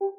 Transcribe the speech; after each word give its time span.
Welcome 0.00 0.16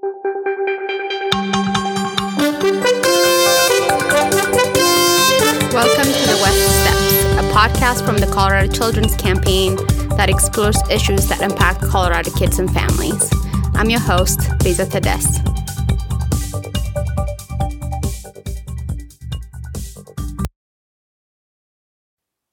to 6.06 6.26
the 6.28 6.38
West 6.40 6.62
Steps, 6.82 7.24
a 7.34 7.42
podcast 7.52 8.06
from 8.06 8.20
the 8.20 8.30
Colorado 8.32 8.72
Children's 8.72 9.16
Campaign 9.16 9.78
that 10.18 10.30
explores 10.30 10.78
issues 10.92 11.28
that 11.30 11.42
impact 11.42 11.82
Colorado 11.82 12.30
kids 12.34 12.60
and 12.60 12.72
families. 12.72 13.28
I'm 13.74 13.90
your 13.90 14.02
host, 14.02 14.52
Beza 14.60 14.86
Tedes. 14.86 15.61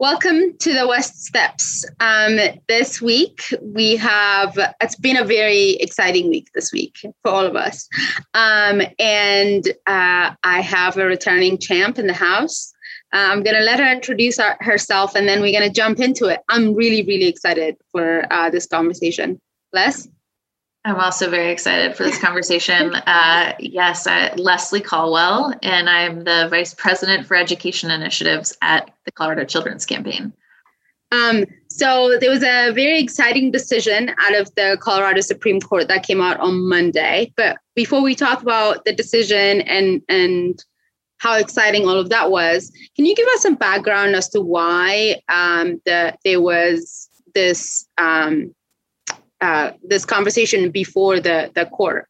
Welcome 0.00 0.56
to 0.58 0.72
the 0.72 0.86
West 0.86 1.24
Steps. 1.24 1.84
Um, 1.98 2.38
this 2.68 3.02
week 3.02 3.42
we 3.60 3.96
have, 3.96 4.56
it's 4.80 4.94
been 4.94 5.16
a 5.16 5.24
very 5.24 5.70
exciting 5.70 6.28
week 6.28 6.50
this 6.54 6.72
week 6.72 6.98
for 7.02 7.32
all 7.32 7.44
of 7.44 7.56
us. 7.56 7.88
Um, 8.32 8.80
and 9.00 9.66
uh, 9.88 10.36
I 10.44 10.60
have 10.60 10.98
a 10.98 11.04
returning 11.04 11.58
champ 11.58 11.98
in 11.98 12.06
the 12.06 12.12
house. 12.12 12.72
Uh, 13.12 13.26
I'm 13.32 13.42
going 13.42 13.56
to 13.56 13.62
let 13.62 13.80
her 13.80 13.90
introduce 13.90 14.38
our, 14.38 14.56
herself 14.60 15.16
and 15.16 15.26
then 15.26 15.40
we're 15.40 15.58
going 15.58 15.68
to 15.68 15.74
jump 15.74 15.98
into 15.98 16.26
it. 16.26 16.42
I'm 16.48 16.74
really, 16.74 17.02
really 17.02 17.26
excited 17.26 17.74
for 17.90 18.24
uh, 18.32 18.50
this 18.50 18.66
conversation. 18.66 19.40
Les? 19.72 20.06
I'm 20.84 21.00
also 21.00 21.28
very 21.28 21.50
excited 21.50 21.96
for 21.96 22.04
this 22.04 22.18
conversation. 22.22 22.94
Uh, 22.94 23.54
yes, 23.58 24.06
I, 24.06 24.32
Leslie 24.34 24.80
Colwell, 24.80 25.54
and 25.62 25.88
I'm 25.88 26.24
the 26.24 26.48
Vice 26.50 26.74
President 26.74 27.26
for 27.26 27.34
Education 27.34 27.90
Initiatives 27.90 28.56
at 28.62 28.90
the 29.04 29.12
Colorado 29.12 29.44
Children's 29.44 29.86
Campaign. 29.86 30.32
Um, 31.10 31.46
so 31.68 32.18
there 32.18 32.30
was 32.30 32.42
a 32.42 32.72
very 32.72 33.00
exciting 33.00 33.50
decision 33.50 34.14
out 34.18 34.34
of 34.34 34.54
the 34.56 34.76
Colorado 34.80 35.20
Supreme 35.20 35.60
Court 35.60 35.88
that 35.88 36.06
came 36.06 36.20
out 36.20 36.38
on 36.40 36.68
Monday. 36.68 37.32
But 37.36 37.58
before 37.74 38.02
we 38.02 38.14
talk 38.14 38.42
about 38.42 38.84
the 38.84 38.92
decision 38.92 39.62
and 39.62 40.02
and 40.08 40.62
how 41.18 41.36
exciting 41.36 41.84
all 41.84 41.98
of 41.98 42.10
that 42.10 42.30
was, 42.30 42.70
can 42.94 43.04
you 43.04 43.14
give 43.14 43.26
us 43.34 43.42
some 43.42 43.56
background 43.56 44.14
as 44.14 44.28
to 44.28 44.40
why 44.40 45.20
um, 45.28 45.80
the, 45.84 46.16
there 46.24 46.40
was 46.40 47.08
this 47.34 47.86
um, 47.98 48.54
uh, 49.40 49.72
this 49.82 50.04
conversation 50.04 50.70
before 50.70 51.20
the 51.20 51.50
the 51.54 51.66
court. 51.66 52.08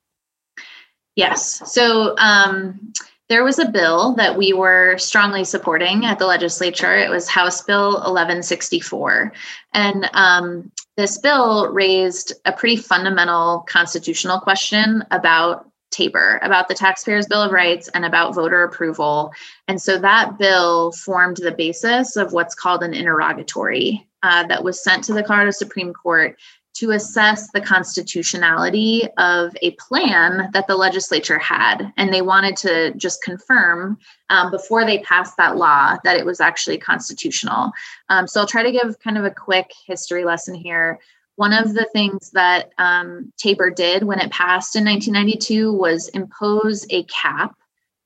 Yes. 1.17 1.73
So 1.73 2.17
um, 2.19 2.93
there 3.29 3.45
was 3.45 3.59
a 3.59 3.69
bill 3.69 4.15
that 4.15 4.37
we 4.37 4.53
were 4.53 4.97
strongly 4.99 5.45
supporting 5.45 6.07
at 6.07 6.19
the 6.19 6.27
legislature. 6.27 6.97
It 6.97 7.11
was 7.11 7.29
House 7.29 7.63
Bill 7.63 7.95
1164. 7.95 9.33
And 9.75 10.09
um, 10.15 10.73
this 10.97 11.19
bill 11.19 11.73
raised 11.73 12.33
a 12.45 12.53
pretty 12.53 12.77
fundamental 12.77 13.65
constitutional 13.69 14.41
question 14.41 15.05
about 15.11 15.71
Tabor, 15.91 16.39
about 16.43 16.69
the 16.69 16.75
Taxpayers' 16.75 17.27
Bill 17.27 17.43
of 17.43 17.53
Rights, 17.53 17.89
and 17.89 18.05
about 18.05 18.35
voter 18.35 18.63
approval. 18.63 19.33
And 19.67 19.81
so 19.81 19.99
that 19.99 20.39
bill 20.39 20.93
formed 20.93 21.39
the 21.39 21.53
basis 21.53 22.17
of 22.17 22.33
what's 22.33 22.55
called 22.55 22.83
an 22.83 22.95
interrogatory 22.95 24.07
uh, 24.23 24.47
that 24.47 24.65
was 24.65 24.83
sent 24.83 25.05
to 25.05 25.13
the 25.13 25.23
Colorado 25.23 25.51
Supreme 25.51 25.93
Court 25.93 26.39
to 26.79 26.93
assess 26.93 27.51
the 27.51 27.61
constitutionality 27.61 29.03
of 29.17 29.57
a 29.63 29.73
plan 29.73 30.49
that 30.53 30.69
the 30.69 30.77
legislature 30.77 31.39
had. 31.39 31.93
And 31.97 32.15
they 32.15 32.23
wanted 32.23 32.57
to 32.59 32.95
just 32.95 33.21
confirm 33.23 33.99
um, 34.31 34.53
before 34.53 34.85
they 34.85 35.01
passed 35.01 35.37
that 35.39 35.57
law 35.57 35.97
that 36.05 36.17
it 36.17 36.25
was 36.25 36.41
actually 36.41 36.79
constitutional. 36.79 37.73
Um, 38.11 38.29
so 38.29 38.41
I'll 38.41 38.47
try 38.47 38.63
to 38.63 38.71
give 38.71 39.01
kind 39.01 39.19
of 39.19 39.25
a 39.25 39.31
quick 39.31 39.73
history 39.87 40.25
lesson 40.25 40.55
here. 40.55 41.01
One 41.35 41.53
of 41.53 41.75
the 41.75 41.89
things 41.93 42.31
that 42.31 42.71
um, 42.79 43.33
Tabor 43.39 43.71
did 43.71 44.05
when 44.05 44.21
it 44.21 44.31
passed 44.31 44.77
in 44.77 44.85
1992 44.85 45.73
was 45.73 46.09
impose 46.11 46.87
a 46.91 47.03
cap 47.05 47.57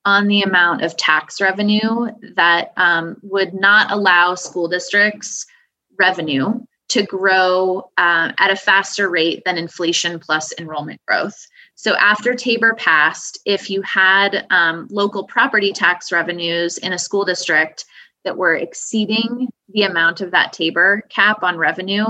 on 0.07 0.29
the 0.29 0.43
amount 0.43 0.83
of 0.83 0.97
tax 0.97 1.43
revenue 1.43 2.09
that 2.37 2.73
um, 2.79 3.19
would 3.23 3.53
not 3.53 3.93
allow 3.93 4.35
school 4.35 4.67
districts 4.67 5.45
revenue 5.99 6.59
to 6.93 7.03
grow 7.03 7.91
uh, 7.97 8.33
at 8.37 8.51
a 8.51 8.57
faster 8.57 9.09
rate 9.09 9.43
than 9.47 9.57
inflation 9.57 10.19
plus 10.19 10.53
enrollment 10.59 11.01
growth. 11.09 11.47
So 11.75 11.97
after 11.97 12.35
Tabor 12.35 12.75
passed, 12.75 13.39
if 13.47 13.71
you 13.71 13.81
had 13.81 14.47
um, 14.51 14.89
local 14.91 15.25
property 15.25 15.73
tax 15.73 16.13
revenues 16.13 16.77
in 16.77 16.93
a 16.93 16.99
school 16.99 17.25
district 17.25 17.87
that 18.25 18.37
were 18.37 18.57
exceeding 18.57 19.49
the 19.71 19.85
amount 19.85 20.21
of 20.21 20.33
that 20.33 20.53
Tabor 20.53 21.05
cap 21.09 21.43
on 21.43 21.57
revenue 21.57 22.05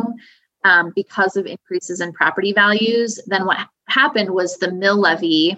um, 0.64 0.90
because 0.96 1.36
of 1.36 1.46
increases 1.46 2.00
in 2.00 2.12
property 2.12 2.52
values, 2.52 3.20
then 3.26 3.46
what 3.46 3.68
happened 3.88 4.30
was 4.30 4.56
the 4.56 4.72
mill 4.72 4.98
levy 4.98 5.56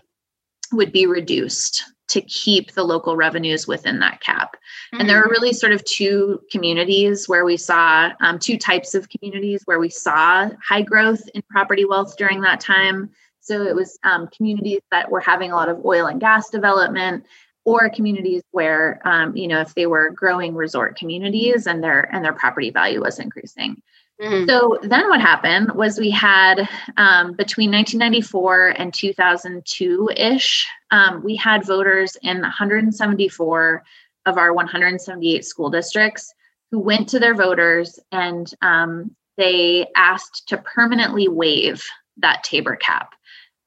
would 0.70 0.92
be 0.92 1.06
reduced 1.06 1.82
to 2.08 2.20
keep 2.22 2.72
the 2.72 2.84
local 2.84 3.16
revenues 3.16 3.66
within 3.66 3.98
that 4.00 4.20
cap. 4.20 4.54
Mm-hmm. 4.54 5.00
And 5.00 5.08
there 5.08 5.18
are 5.18 5.22
mm-hmm. 5.22 5.30
really 5.30 5.52
sort 5.52 5.72
of 5.72 5.84
two 5.84 6.40
communities 6.50 7.28
where 7.28 7.44
we 7.44 7.56
saw 7.56 8.10
um, 8.20 8.38
two 8.38 8.58
types 8.58 8.94
of 8.94 9.08
communities 9.08 9.62
where 9.64 9.78
we 9.78 9.88
saw 9.88 10.50
high 10.62 10.82
growth 10.82 11.22
in 11.34 11.42
property 11.50 11.84
wealth 11.84 12.16
during 12.16 12.40
that 12.42 12.60
time. 12.60 13.10
So 13.40 13.62
it 13.62 13.74
was 13.74 13.98
um, 14.04 14.28
communities 14.34 14.80
that 14.90 15.10
were 15.10 15.20
having 15.20 15.52
a 15.52 15.56
lot 15.56 15.68
of 15.68 15.84
oil 15.84 16.06
and 16.06 16.20
gas 16.20 16.48
development, 16.48 17.26
or 17.66 17.88
communities 17.88 18.42
where 18.50 19.00
um, 19.04 19.36
you 19.36 19.48
know 19.48 19.60
if 19.60 19.74
they 19.74 19.86
were 19.86 20.10
growing 20.10 20.54
resort 20.54 20.96
communities 20.96 21.66
and 21.66 21.82
their 21.82 22.14
and 22.14 22.24
their 22.24 22.32
property 22.32 22.70
value 22.70 23.00
was 23.02 23.18
increasing. 23.18 23.82
Mm-hmm. 24.20 24.48
So 24.48 24.78
then 24.82 25.08
what 25.08 25.20
happened 25.20 25.72
was 25.74 25.98
we 25.98 26.10
had 26.10 26.68
um, 26.96 27.32
between 27.32 27.72
1994 27.72 28.68
and 28.78 28.94
2002 28.94 30.10
ish, 30.16 30.66
um, 30.92 31.22
we 31.24 31.34
had 31.34 31.66
voters 31.66 32.16
in 32.22 32.40
174 32.40 33.82
of 34.26 34.38
our 34.38 34.52
178 34.52 35.44
school 35.44 35.68
districts 35.68 36.32
who 36.70 36.78
went 36.78 37.08
to 37.08 37.18
their 37.18 37.34
voters 37.34 37.98
and 38.12 38.52
um, 38.62 39.14
they 39.36 39.86
asked 39.96 40.48
to 40.48 40.58
permanently 40.58 41.28
waive 41.28 41.84
that 42.18 42.44
Tabor 42.44 42.76
cap. 42.76 43.14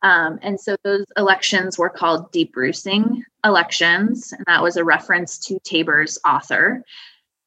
Um, 0.03 0.40
and 0.41 0.59
so 0.59 0.78
those 0.84 1.06
elections 1.18 1.78
were 1.78 1.90
called 1.90 2.31
debrucing 2.31 3.24
elections, 3.44 4.31
and 4.31 4.46
that 4.46 4.62
was 4.62 4.78
a 4.78 4.84
reference 4.84 5.40
to 5.47 5.59
Tabor's 5.64 6.19
author. 6.25 6.84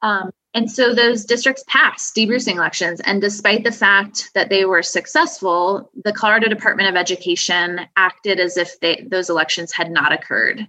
Um, 0.02 0.30
and 0.52 0.70
so 0.70 0.92
those 0.92 1.24
districts 1.24 1.62
passed 1.68 2.14
debrucing 2.16 2.56
elections. 2.56 3.00
And 3.00 3.20
despite 3.20 3.62
the 3.62 3.72
fact 3.72 4.30
that 4.34 4.48
they 4.50 4.64
were 4.64 4.82
successful, 4.82 5.90
the 6.04 6.12
Colorado 6.12 6.48
Department 6.48 6.88
of 6.88 6.96
Education 6.96 7.82
acted 7.96 8.40
as 8.40 8.56
if 8.56 8.78
they, 8.80 9.06
those 9.08 9.30
elections 9.30 9.72
had 9.72 9.90
not 9.90 10.12
occurred. 10.12 10.66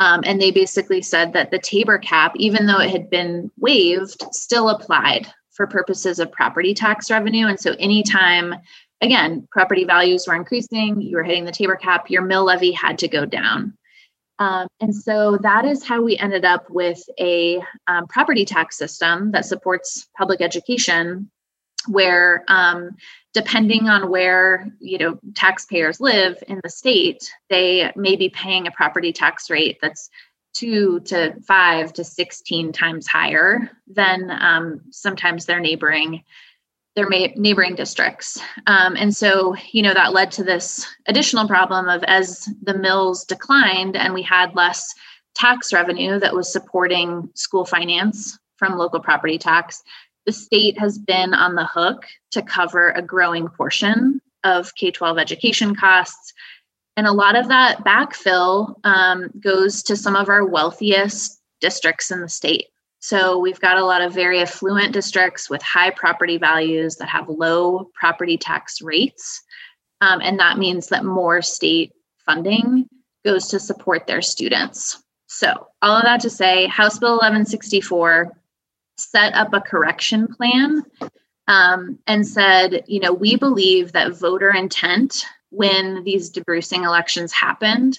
Um, 0.00 0.22
and 0.24 0.40
they 0.40 0.50
basically 0.50 1.02
said 1.02 1.32
that 1.34 1.50
the 1.50 1.58
Tabor 1.58 1.98
cap, 1.98 2.32
even 2.36 2.66
though 2.66 2.80
it 2.80 2.90
had 2.90 3.08
been 3.08 3.50
waived, 3.58 4.22
still 4.32 4.68
applied 4.70 5.32
for 5.52 5.66
purposes 5.66 6.18
of 6.18 6.32
property 6.32 6.74
tax 6.74 7.10
revenue. 7.10 7.46
And 7.46 7.60
so 7.60 7.76
anytime, 7.78 8.54
again, 9.00 9.46
property 9.52 9.84
values 9.84 10.26
were 10.26 10.34
increasing, 10.34 11.00
you 11.00 11.16
were 11.16 11.22
hitting 11.22 11.44
the 11.44 11.52
Tabor 11.52 11.76
cap, 11.76 12.10
your 12.10 12.22
mill 12.22 12.44
levy 12.44 12.72
had 12.72 12.98
to 12.98 13.08
go 13.08 13.26
down. 13.26 13.74
Um, 14.40 14.68
and 14.80 14.96
so 14.96 15.38
that 15.42 15.66
is 15.66 15.84
how 15.84 16.00
we 16.00 16.16
ended 16.16 16.46
up 16.46 16.70
with 16.70 16.98
a 17.20 17.62
um, 17.86 18.06
property 18.08 18.46
tax 18.46 18.76
system 18.78 19.32
that 19.32 19.44
supports 19.44 20.08
public 20.16 20.40
education, 20.40 21.30
where 21.86 22.42
um, 22.48 22.92
depending 23.34 23.88
on 23.88 24.10
where 24.10 24.66
you 24.80 24.96
know 24.96 25.18
taxpayers 25.34 26.00
live 26.00 26.42
in 26.48 26.58
the 26.62 26.70
state, 26.70 27.30
they 27.50 27.92
may 27.94 28.16
be 28.16 28.30
paying 28.30 28.66
a 28.66 28.72
property 28.72 29.12
tax 29.12 29.50
rate 29.50 29.78
that's 29.82 30.08
two 30.54 31.00
to 31.00 31.38
five 31.42 31.92
to 31.92 32.02
sixteen 32.02 32.72
times 32.72 33.06
higher 33.06 33.70
than 33.88 34.30
um, 34.30 34.80
sometimes 34.90 35.44
their 35.44 35.60
neighboring 35.60 36.24
their 36.96 37.08
neighboring 37.08 37.74
districts. 37.74 38.40
Um, 38.66 38.96
and 38.96 39.14
so, 39.14 39.54
you 39.72 39.82
know, 39.82 39.94
that 39.94 40.12
led 40.12 40.30
to 40.32 40.44
this 40.44 40.86
additional 41.06 41.46
problem 41.46 41.88
of 41.88 42.02
as 42.04 42.48
the 42.62 42.76
mills 42.76 43.24
declined 43.24 43.96
and 43.96 44.12
we 44.12 44.22
had 44.22 44.54
less 44.56 44.92
tax 45.34 45.72
revenue 45.72 46.18
that 46.18 46.34
was 46.34 46.52
supporting 46.52 47.30
school 47.34 47.64
finance 47.64 48.38
from 48.56 48.76
local 48.76 49.00
property 49.00 49.38
tax, 49.38 49.82
the 50.26 50.32
state 50.32 50.78
has 50.78 50.98
been 50.98 51.32
on 51.32 51.54
the 51.54 51.64
hook 51.64 52.06
to 52.32 52.42
cover 52.42 52.90
a 52.90 53.02
growing 53.02 53.48
portion 53.48 54.20
of 54.44 54.74
K 54.74 54.90
12 54.90 55.18
education 55.18 55.74
costs. 55.74 56.32
And 56.96 57.06
a 57.06 57.12
lot 57.12 57.36
of 57.36 57.48
that 57.48 57.84
backfill 57.84 58.74
um, 58.84 59.30
goes 59.40 59.82
to 59.84 59.96
some 59.96 60.16
of 60.16 60.28
our 60.28 60.44
wealthiest 60.44 61.40
districts 61.60 62.10
in 62.10 62.20
the 62.20 62.28
state. 62.28 62.66
So 63.00 63.38
we've 63.38 63.60
got 63.60 63.78
a 63.78 63.84
lot 63.84 64.02
of 64.02 64.12
very 64.12 64.40
affluent 64.40 64.92
districts 64.92 65.48
with 65.48 65.62
high 65.62 65.90
property 65.90 66.36
values 66.36 66.96
that 66.96 67.08
have 67.08 67.28
low 67.28 67.90
property 67.94 68.36
tax 68.36 68.82
rates. 68.82 69.42
Um, 70.02 70.20
and 70.22 70.38
that 70.38 70.58
means 70.58 70.88
that 70.88 71.04
more 71.04 71.40
state 71.40 71.92
funding 72.26 72.88
goes 73.24 73.48
to 73.48 73.58
support 73.58 74.06
their 74.06 74.22
students. 74.22 75.02
So, 75.26 75.68
all 75.80 75.96
of 75.96 76.04
that 76.04 76.20
to 76.20 76.30
say, 76.30 76.66
House 76.66 76.98
Bill 76.98 77.12
1164 77.12 78.36
set 78.96 79.34
up 79.34 79.54
a 79.54 79.60
correction 79.60 80.26
plan 80.28 80.82
um, 81.48 81.98
and 82.06 82.26
said, 82.26 82.84
you 82.86 83.00
know, 83.00 83.12
we 83.12 83.36
believe 83.36 83.92
that 83.92 84.16
voter 84.16 84.50
intent 84.54 85.24
when 85.50 86.04
these 86.04 86.30
debrucing 86.30 86.84
elections 86.84 87.32
happened 87.32 87.98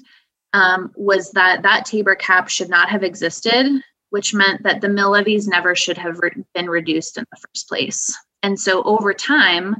um, 0.54 0.92
was 0.96 1.32
that 1.32 1.64
that 1.64 1.86
tabor 1.86 2.16
cap 2.16 2.50
should 2.50 2.70
not 2.70 2.90
have 2.90 3.04
existed, 3.04 3.82
which 4.12 4.34
meant 4.34 4.64
that 4.64 4.82
the 4.82 4.90
mill 4.90 5.10
levies 5.10 5.48
never 5.48 5.76
should 5.76 5.98
have 5.98 6.20
re- 6.20 6.46
been 6.54 6.70
reduced 6.70 7.18
in 7.18 7.26
the 7.32 7.38
first 7.38 7.68
place. 7.68 8.16
And 8.44 8.60
so 8.60 8.84
over 8.84 9.14
time, 9.14 9.76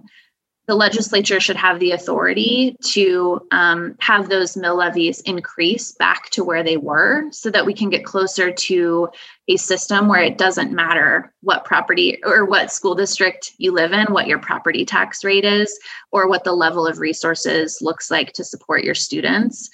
the 0.68 0.76
legislature 0.76 1.40
should 1.40 1.58
have 1.58 1.80
the 1.80 1.92
authority 1.92 2.78
to 2.86 3.46
um, 3.52 3.96
have 4.00 4.30
those 4.30 4.56
mill 4.56 4.78
levies 4.78 5.20
increase 5.22 5.92
back 5.94 6.30
to 6.30 6.44
where 6.44 6.64
they 6.64 6.78
were 6.78 7.26
so 7.32 7.50
that 7.50 7.66
we 7.66 7.74
can 7.74 7.90
get 7.90 8.06
closer 8.06 8.52
to 8.52 9.10
a 9.48 9.58
system 9.58 10.08
where 10.08 10.22
it 10.22 10.38
doesn't 10.38 10.72
matter 10.72 11.34
what 11.42 11.66
property 11.66 12.22
or 12.24 12.46
what 12.46 12.72
school 12.72 12.96
district 12.96 13.52
you 13.58 13.74
live 13.74 13.92
in, 13.92 14.14
what 14.14 14.28
your 14.28 14.40
property 14.40 14.86
tax 14.86 15.24
rate 15.24 15.46
is, 15.46 15.78
or 16.12 16.30
what 16.30 16.44
the 16.44 16.54
level 16.54 16.88
of 16.88 17.00
resources 17.00 17.80
looks 17.82 18.10
like 18.10 18.32
to 18.34 18.44
support 18.44 18.84
your 18.84 18.96
students. 18.96 19.70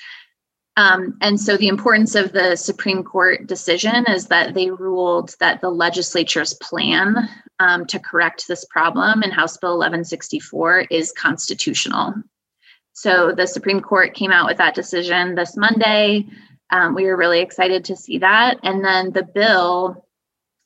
Um, 0.78 1.18
and 1.22 1.42
so 1.42 1.58
the 1.58 1.68
importance 1.68 2.14
of 2.14 2.32
the 2.32 2.56
Supreme 2.56 3.04
Court 3.04 3.48
decision 3.48 4.06
is 4.08 4.28
that 4.28 4.54
they 4.54 4.70
ruled 4.70 5.36
that 5.40 5.60
the 5.60 5.72
legislature's 5.72 6.54
plan 6.54 7.28
um, 7.60 7.88
to 7.88 8.00
correct 8.00 8.48
this 8.48 8.64
problem 8.64 9.24
in 9.24 9.32
House 9.32 9.58
Bill 9.58 9.72
1164 9.72 10.82
is 10.92 11.12
constitutional. 11.12 12.14
So 12.94 13.32
the 13.32 13.48
Supreme 13.48 13.82
Court 13.82 14.14
came 14.14 14.32
out 14.32 14.48
with 14.48 14.58
that 14.58 14.76
decision 14.76 15.34
this 15.34 15.58
Monday. 15.58 16.28
Um, 16.70 16.94
we 16.94 17.06
were 17.06 17.18
really 17.18 17.40
excited 17.40 17.86
to 17.86 17.96
see 17.96 18.20
that. 18.20 18.60
And 18.62 18.86
then 18.86 19.12
the 19.12 19.24
bill, 19.24 20.06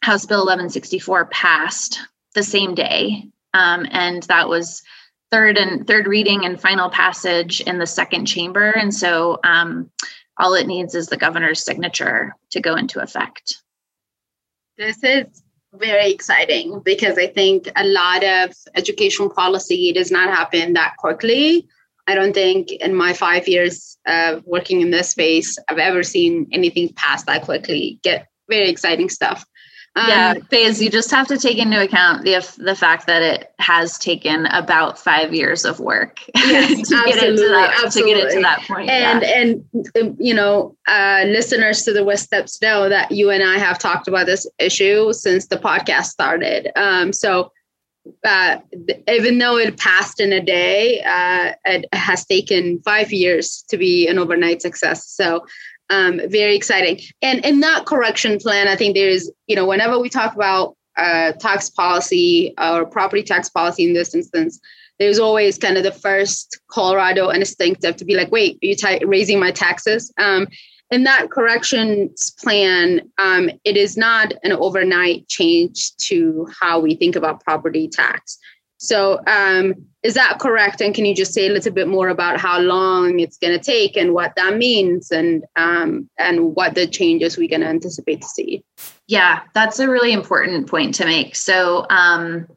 House 0.01 0.25
Bill 0.25 0.39
1164, 0.39 1.25
passed 1.25 1.99
the 2.35 2.43
same 2.43 2.75
day. 2.75 3.29
Um, 3.53 3.85
and 3.91 4.23
that 4.23 4.49
was 4.49 4.83
third 5.31 5.57
and 5.57 5.87
third 5.87 6.07
reading 6.07 6.45
and 6.45 6.59
final 6.59 6.89
passage 6.89 7.61
in 7.61 7.79
the 7.79 7.87
second 7.87 8.25
chamber. 8.25 8.71
And 8.71 8.93
so 8.93 9.39
um, 9.43 9.89
all 10.37 10.53
it 10.53 10.67
needs 10.67 10.93
is 10.93 11.07
the 11.07 11.17
governor's 11.17 11.63
signature 11.63 12.35
to 12.51 12.59
go 12.59 12.75
into 12.75 13.01
effect. 13.01 13.61
This 14.77 15.03
is 15.03 15.43
very 15.73 16.11
exciting 16.11 16.81
because 16.83 17.17
I 17.17 17.27
think 17.27 17.69
a 17.75 17.85
lot 17.85 18.23
of 18.23 18.53
education 18.75 19.29
policy 19.29 19.93
does 19.93 20.11
not 20.11 20.29
happen 20.29 20.73
that 20.73 20.97
quickly. 20.97 21.67
I 22.07 22.15
don't 22.15 22.33
think 22.33 22.71
in 22.71 22.93
my 22.93 23.13
five 23.13 23.47
years 23.47 23.97
of 24.05 24.43
working 24.45 24.81
in 24.81 24.91
this 24.91 25.09
space, 25.09 25.57
I've 25.69 25.77
ever 25.77 26.03
seen 26.03 26.47
anything 26.51 26.91
pass 26.93 27.23
that 27.23 27.43
quickly. 27.43 27.99
Get 28.03 28.27
very 28.49 28.69
exciting 28.69 29.09
stuff. 29.09 29.45
Um, 29.93 30.05
yeah, 30.07 30.33
phase. 30.49 30.81
You 30.81 30.89
just 30.89 31.11
have 31.11 31.27
to 31.27 31.37
take 31.37 31.57
into 31.57 31.81
account 31.81 32.23
the 32.23 32.35
the 32.57 32.75
fact 32.75 33.07
that 33.07 33.21
it 33.21 33.53
has 33.59 33.97
taken 33.97 34.45
about 34.45 34.97
five 34.97 35.33
years 35.33 35.65
of 35.65 35.81
work 35.81 36.21
yes, 36.35 36.87
to 36.87 37.03
get 37.05 37.17
it 37.17 37.35
to 37.35 37.49
that 37.49 37.81
absolutely. 37.83 38.13
to 38.13 38.19
get 38.19 38.27
it 38.27 38.35
to 38.35 38.41
that 38.41 38.61
point. 38.61 38.89
And 38.89 39.21
yeah. 39.21 39.37
and 39.37 39.65
um, 39.99 40.15
you 40.17 40.33
know, 40.33 40.77
uh, 40.87 41.23
listeners 41.25 41.83
to 41.83 41.91
the 41.91 42.05
West 42.05 42.23
Steps 42.23 42.61
know 42.61 42.87
that 42.87 43.11
you 43.11 43.31
and 43.31 43.43
I 43.43 43.57
have 43.57 43.79
talked 43.79 44.07
about 44.07 44.27
this 44.27 44.47
issue 44.59 45.11
since 45.11 45.47
the 45.47 45.57
podcast 45.57 46.05
started. 46.05 46.71
Um, 46.77 47.11
so 47.11 47.51
uh, 48.25 48.57
even 49.07 49.37
though 49.37 49.57
it 49.57 49.77
passed 49.77 50.19
in 50.19 50.31
a 50.33 50.41
day, 50.41 51.01
uh, 51.01 51.53
it 51.65 51.85
has 51.93 52.25
taken 52.25 52.81
five 52.83 53.11
years 53.11 53.63
to 53.69 53.77
be 53.77 54.07
an 54.07 54.17
overnight 54.17 54.61
success. 54.61 55.07
So 55.09 55.45
um, 55.91 56.21
very 56.29 56.55
exciting. 56.55 56.99
And 57.21 57.45
in 57.45 57.59
that 57.59 57.85
correction 57.85 58.39
plan, 58.39 58.67
I 58.67 58.75
think 58.75 58.95
there 58.95 59.09
is, 59.09 59.31
you 59.47 59.55
know, 59.55 59.67
whenever 59.67 59.99
we 59.99 60.09
talk 60.09 60.33
about 60.33 60.75
uh, 60.97 61.33
tax 61.33 61.69
policy 61.69 62.53
or 62.59 62.85
property 62.85 63.23
tax 63.23 63.49
policy 63.49 63.83
in 63.83 63.93
this 63.93 64.15
instance, 64.15 64.59
there's 64.99 65.19
always 65.19 65.57
kind 65.57 65.77
of 65.77 65.83
the 65.83 65.91
first 65.91 66.59
Colorado 66.69 67.29
instinctive 67.29 67.97
to 67.97 68.05
be 68.05 68.15
like, 68.15 68.31
wait, 68.31 68.55
are 68.63 68.67
you 68.67 68.75
t- 68.75 69.05
raising 69.05 69.39
my 69.39 69.51
taxes? 69.51 70.13
Um, 70.17 70.47
in 70.91 71.03
that 71.05 71.31
corrections 71.31 72.31
plan, 72.31 73.01
um, 73.17 73.49
it 73.63 73.77
is 73.77 73.97
not 73.97 74.33
an 74.43 74.51
overnight 74.51 75.27
change 75.27 75.95
to 75.97 76.47
how 76.59 76.79
we 76.79 76.95
think 76.95 77.15
about 77.15 77.43
property 77.43 77.87
tax. 77.87 78.37
So, 78.81 79.19
um, 79.27 79.75
is 80.01 80.15
that 80.15 80.39
correct? 80.39 80.81
And 80.81 80.95
can 80.95 81.05
you 81.05 81.13
just 81.13 81.35
say 81.35 81.47
a 81.47 81.51
little 81.51 81.71
bit 81.71 81.87
more 81.87 82.09
about 82.09 82.39
how 82.39 82.59
long 82.59 83.19
it's 83.19 83.37
going 83.37 83.53
to 83.53 83.63
take 83.63 83.95
and 83.95 84.15
what 84.15 84.33
that 84.35 84.57
means, 84.57 85.11
and 85.11 85.43
um, 85.55 86.09
and 86.17 86.55
what 86.55 86.73
the 86.73 86.87
changes 86.87 87.37
we 87.37 87.47
can 87.47 87.61
anticipate 87.61 88.21
to 88.21 88.27
see? 88.27 88.63
Yeah, 89.07 89.41
that's 89.53 89.77
a 89.77 89.87
really 89.87 90.11
important 90.11 90.67
point 90.67 90.95
to 90.95 91.05
make. 91.05 91.35
So, 91.35 91.85
um, 91.91 92.47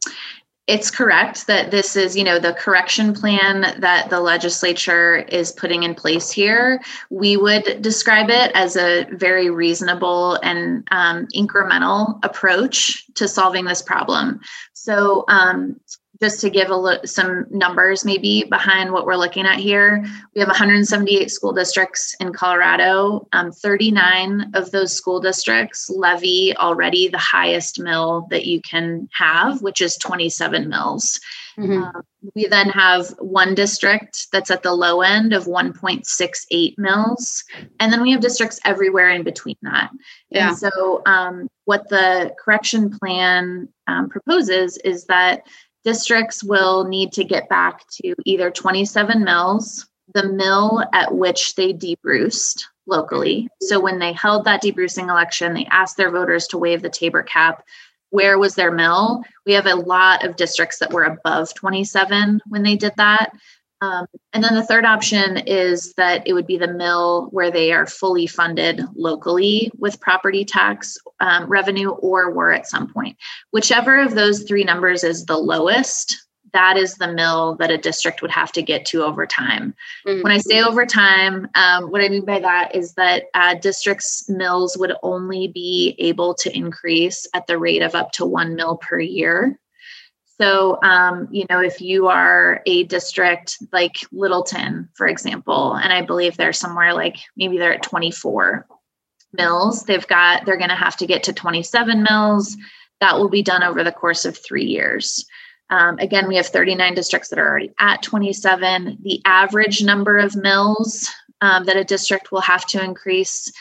it's 0.67 0.91
correct 0.91 1.47
that 1.47 1.71
this 1.71 1.95
is 1.95 2.17
you 2.17 2.25
know 2.25 2.39
the 2.39 2.55
correction 2.55 3.13
plan 3.13 3.79
that 3.81 4.09
the 4.09 4.21
legislature 4.21 5.17
is 5.29 5.53
putting 5.53 5.83
in 5.83 5.95
place 5.95 6.31
here 6.31 6.81
we 7.11 7.37
would 7.37 7.83
describe 7.83 8.31
it 8.31 8.51
as 8.55 8.77
a 8.77 9.05
very 9.13 9.51
reasonable 9.51 10.37
and 10.37 10.87
um, 10.91 11.27
incremental 11.35 12.19
approach 12.25 13.05
to 13.15 13.29
solving 13.29 13.67
this 13.67 13.83
problem 13.83 14.41
so 14.73 15.25
um, 15.29 15.79
just 16.25 16.41
to 16.41 16.49
give 16.49 16.71
a 16.71 16.75
lo- 16.75 17.05
some 17.05 17.45
numbers 17.51 18.03
maybe 18.03 18.45
behind 18.45 18.91
what 18.91 19.05
we're 19.05 19.15
looking 19.15 19.45
at 19.45 19.59
here, 19.59 20.03
we 20.35 20.41
have 20.41 20.49
178 20.49 21.31
school 21.31 21.53
districts 21.53 22.17
in 22.19 22.33
Colorado. 22.33 23.29
Um, 23.33 23.53
39 23.53 24.53
of 24.55 24.71
those 24.71 24.91
school 24.95 25.21
districts 25.21 25.91
levy 25.91 26.57
already 26.57 27.09
the 27.09 27.19
highest 27.19 27.79
mill 27.79 28.27
that 28.31 28.47
you 28.47 28.63
can 28.63 29.07
have, 29.13 29.61
which 29.61 29.83
is 29.83 29.99
27 29.99 30.67
mills. 30.67 31.21
Mm-hmm. 31.59 31.83
Um, 31.83 32.03
we 32.35 32.47
then 32.47 32.71
have 32.71 33.09
one 33.19 33.55
district 33.55 34.29
that's 34.33 34.51
at 34.51 34.63
the 34.63 34.73
low 34.73 35.03
end 35.03 35.35
of 35.35 35.45
1.68 35.45 36.79
mills, 36.79 37.45
and 37.79 37.93
then 37.93 38.01
we 38.01 38.13
have 38.13 38.23
districts 38.23 38.59
everywhere 38.65 39.11
in 39.11 39.25
between 39.25 39.57
that. 39.61 39.91
Yeah. 40.31 40.49
And 40.49 40.59
so, 40.59 41.03
um, 41.05 41.49
what 41.67 41.89
the 41.91 42.35
correction 42.43 42.91
plan 42.99 43.69
um, 43.87 44.09
proposes 44.09 44.79
is 44.79 45.05
that 45.05 45.43
districts 45.85 46.43
will 46.43 46.85
need 46.85 47.13
to 47.13 47.25
get 47.25 47.49
back 47.49 47.87
to 47.89 48.15
either 48.25 48.51
27 48.51 49.23
mills, 49.23 49.87
the 50.15 50.29
mill 50.29 50.83
at 50.93 51.15
which 51.15 51.55
they 51.55 51.73
debruced 51.73 52.65
locally. 52.87 53.43
Mm-hmm. 53.43 53.67
So 53.67 53.81
when 53.81 53.99
they 53.99 54.13
held 54.13 54.45
that 54.45 54.63
debrucing 54.63 55.09
election, 55.09 55.55
they 55.55 55.67
asked 55.67 55.97
their 55.97 56.11
voters 56.11 56.47
to 56.49 56.59
waive 56.59 56.83
the 56.83 56.91
Tabor 56.91 57.23
cap. 57.23 57.65
Where 58.11 58.39
was 58.39 58.55
their 58.55 58.71
mill? 58.71 59.25
We 59.45 59.55
have 59.55 59.67
a 59.67 59.75
lot 59.75 60.25
of 60.25 60.37
districts 60.37 60.79
that 60.79 60.93
were 60.93 61.05
above 61.05 61.55
27 61.55 62.41
when 62.49 62.63
they 62.63 62.77
did 62.77 62.93
that. 62.97 63.33
Um, 63.81 64.07
and 64.33 64.43
then 64.43 64.55
the 64.55 64.65
third 64.65 64.85
option 64.85 65.39
is 65.39 65.93
that 65.95 66.27
it 66.27 66.33
would 66.33 66.47
be 66.47 66.57
the 66.57 66.73
mill 66.73 67.29
where 67.33 67.51
they 67.51 67.73
are 67.73 67.87
fully 67.87 68.27
funded 68.27 68.81
locally 68.95 69.71
with 69.79 70.01
property 70.01 70.45
tax 70.45 70.97
um, 71.21 71.47
revenue 71.47 71.91
or 71.91 72.31
were 72.31 72.53
at 72.53 72.67
some 72.67 72.93
point. 72.93 73.17
Whichever 73.51 74.01
of 74.01 74.15
those 74.15 74.45
three 74.45 74.65
numbers 74.65 75.05
is 75.05 75.27
the 75.27 75.37
lowest, 75.37 76.17
that 76.55 76.77
is 76.77 76.95
the 76.95 77.13
mill 77.13 77.57
that 77.57 77.71
a 77.71 77.77
district 77.77 78.23
would 78.23 78.31
have 78.31 78.53
to 78.53 78.63
get 78.63 78.87
to 78.87 79.03
over 79.03 79.27
time. 79.27 79.75
Mm-hmm. 80.07 80.23
When 80.23 80.33
I 80.33 80.39
say 80.39 80.63
over 80.63 80.87
time, 80.87 81.49
um, 81.55 81.91
what 81.91 82.01
I 82.01 82.09
mean 82.09 82.25
by 82.25 82.39
that 82.41 82.75
is 82.75 82.95
that 82.95 83.25
uh, 83.35 83.55
districts' 83.55 84.29
mills 84.31 84.77
would 84.79 84.95
only 85.03 85.49
be 85.49 85.97
able 85.99 86.33
to 86.35 86.57
increase 86.57 87.27
at 87.35 87.47
the 87.47 87.59
rate 87.59 87.83
of 87.83 87.95
up 87.95 88.13
to 88.13 88.25
one 88.25 88.55
mill 88.55 88.77
per 88.77 89.01
year. 89.01 89.59
So, 90.41 90.79
um, 90.83 91.29
you 91.31 91.47
know, 91.49 91.61
if 91.61 91.81
you 91.81 92.09
are 92.09 92.61
a 92.67 92.85
district 92.85 93.59
like 93.73 93.95
Littleton, 94.11 94.89
for 94.95 95.07
example, 95.07 95.75
and 95.75 95.93
I 95.93 96.03
believe 96.03 96.37
they're 96.37 96.53
somewhere 96.53 96.93
like 96.93 97.17
maybe 97.37 97.59
they're 97.59 97.75
at 97.75 97.83
24 97.83 98.67
mills, 99.33 99.85
they've 99.85 100.07
got, 100.07 100.45
they're 100.45 100.57
going 100.57 100.71
to 100.71 100.77
have 100.77 100.97
to 100.97 101.07
get 101.07 101.25
to 101.25 101.33
27 101.33 102.03
mills. 102.03 102.57
That 103.01 103.17
will 103.17 103.29
be 103.29 103.43
done 103.43 103.63
over 103.63 103.85
the 103.85 103.93
course 103.93 104.25
of 104.25 104.37
three 104.37 104.65
years. 104.65 105.25
Um, 105.71 105.99
again, 105.99 106.27
we 106.27 106.37
have 106.37 106.47
39 106.47 106.95
districts 106.95 107.29
that 107.29 107.39
are 107.39 107.49
already 107.49 107.73
at 107.79 108.03
27. 108.03 108.99
The 109.03 109.21
average 109.25 109.85
number 109.85 110.19
of 110.19 110.37
mills 110.37 111.09
um, 111.41 111.65
that 111.65 111.77
a 111.77 111.85
district 111.85 112.33
will 112.33 112.41
have 112.41 112.67
to 112.67 112.83
increase 112.83 113.53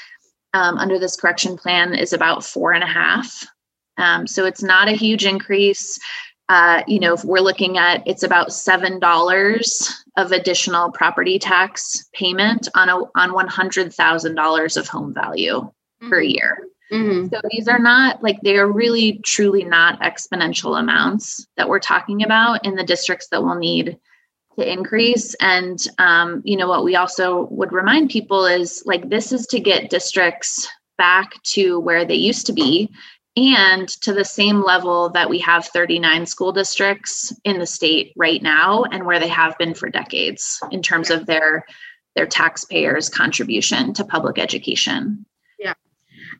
um, 0.53 0.77
under 0.77 0.97
this 0.97 1.15
correction 1.15 1.55
plan 1.55 1.93
is 1.93 2.13
about 2.13 2.43
four 2.43 2.73
and 2.73 2.83
a 2.83 2.87
half. 2.87 3.45
Um, 3.97 4.25
so 4.25 4.45
it's 4.45 4.63
not 4.63 4.87
a 4.87 4.93
huge 4.93 5.25
increase 5.25 5.99
uh, 6.50 6.83
you 6.88 7.00
know, 7.00 7.13
if 7.13 7.23
we're 7.23 7.39
looking 7.39 7.77
at 7.77 8.05
it's 8.05 8.23
about 8.23 8.51
seven 8.51 9.00
dollars 9.00 10.03
of 10.17 10.31
additional 10.31 10.91
property 10.91 11.39
tax 11.39 12.09
payment 12.13 12.67
on 12.75 12.89
a 12.89 12.97
on 13.15 13.33
one 13.33 13.47
hundred 13.47 13.93
thousand 13.93 14.35
dollars 14.35 14.75
of 14.75 14.88
home 14.88 15.13
value 15.13 15.59
mm-hmm. 15.62 16.09
per 16.09 16.21
year. 16.21 16.67
Mm-hmm. 16.91 17.27
So 17.33 17.41
these 17.50 17.67
are 17.67 17.79
not 17.79 18.21
like 18.21 18.39
they 18.41 18.57
are 18.57 18.71
really 18.71 19.19
truly 19.25 19.63
not 19.63 20.00
exponential 20.01 20.79
amounts 20.79 21.47
that 21.57 21.69
we're 21.69 21.79
talking 21.79 22.23
about 22.23 22.63
in 22.65 22.75
the 22.75 22.83
districts 22.83 23.29
that 23.29 23.41
will 23.41 23.55
need 23.55 23.97
to 24.59 24.71
increase. 24.71 25.33
And 25.35 25.79
um, 25.97 26.41
you 26.43 26.57
know 26.57 26.67
what 26.67 26.83
we 26.83 26.95
also 26.95 27.47
would 27.51 27.71
remind 27.71 28.09
people 28.09 28.45
is 28.45 28.83
like 28.85 29.09
this 29.09 29.31
is 29.31 29.47
to 29.47 29.59
get 29.59 29.89
districts 29.89 30.67
back 30.97 31.41
to 31.43 31.79
where 31.79 32.05
they 32.05 32.15
used 32.15 32.45
to 32.45 32.53
be 32.53 32.91
and 33.35 33.87
to 33.87 34.13
the 34.13 34.25
same 34.25 34.63
level 34.63 35.09
that 35.09 35.29
we 35.29 35.39
have 35.39 35.65
39 35.65 36.25
school 36.25 36.51
districts 36.51 37.33
in 37.43 37.59
the 37.59 37.65
state 37.65 38.13
right 38.15 38.41
now 38.43 38.83
and 38.83 39.05
where 39.05 39.19
they 39.19 39.27
have 39.27 39.57
been 39.57 39.73
for 39.73 39.89
decades 39.89 40.59
in 40.71 40.81
terms 40.81 41.09
of 41.09 41.25
their 41.25 41.65
their 42.15 42.27
taxpayers 42.27 43.09
contribution 43.09 43.91
to 43.93 44.05
public 44.05 44.37
education. 44.37 45.25
Yeah. 45.57 45.73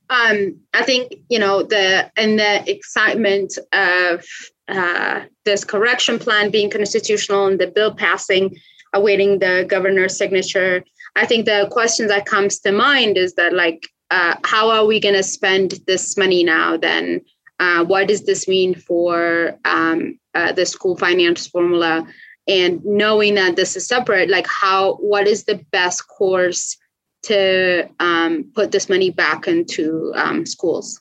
Um, 0.10 0.60
i 0.74 0.84
think 0.84 1.16
you 1.30 1.40
know 1.40 1.64
the 1.64 2.12
and 2.16 2.38
the 2.38 2.70
excitement 2.72 3.58
of 3.72 4.26
uh, 4.68 5.22
this 5.46 5.66
correction 5.66 6.20
plan 6.20 6.52
being 6.52 6.70
constitutional 6.70 7.48
and 7.48 7.60
the 7.60 7.68
bill 7.68 7.94
passing 7.94 8.56
awaiting 8.94 9.40
the 9.40 9.66
governor's 9.68 10.16
signature 10.16 10.84
i 11.16 11.26
think 11.26 11.46
the 11.46 11.68
question 11.72 12.08
that 12.08 12.26
comes 12.26 12.60
to 12.60 12.72
mind 12.72 13.18
is 13.18 13.34
that 13.34 13.54
like 13.54 13.88
uh, 14.12 14.36
how 14.44 14.70
are 14.70 14.86
we 14.86 15.00
going 15.00 15.16
to 15.16 15.24
spend 15.24 15.80
this 15.88 16.18
money 16.18 16.44
now 16.44 16.78
then? 16.78 17.22
Uh, 17.60 17.84
what 17.84 18.08
does 18.08 18.26
this 18.26 18.48
mean 18.48 18.76
for 18.76 19.58
um, 19.66 20.20
uh, 20.34 20.52
the 20.52 20.66
school 20.66 20.98
finance 20.98 21.48
formula? 21.48 22.06
And 22.48 22.84
knowing 22.84 23.36
that 23.36 23.56
this 23.56 23.76
is 23.76 23.88
separate, 23.88 24.30
like 24.30 24.48
how, 24.48 24.96
what 24.96 25.28
is 25.28 25.46
the 25.46 25.64
best 25.72 26.08
course 26.08 26.78
to 27.24 27.90
um, 28.00 28.52
put 28.54 28.72
this 28.72 28.90
money 28.90 29.12
back 29.12 29.48
into 29.48 30.12
um, 30.16 30.46
schools? 30.46 31.00